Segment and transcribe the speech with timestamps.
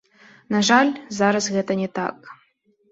[0.55, 2.15] На жаль, зараз гэта не так.